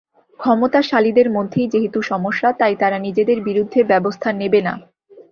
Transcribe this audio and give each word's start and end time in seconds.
ক্ষমতাশালীদের 0.39 1.27
মধ্যেই 1.29 1.67
যেহেতু 1.67 1.99
সমস্যা, 2.01 2.49
তাই 2.59 2.75
তারা 2.75 2.97
নিজেদের 2.99 3.37
বিরুদ্ধে 3.41 3.79
ব্যবস্থা 3.83 4.29
নেবে 4.33 4.59
না। 4.61 4.73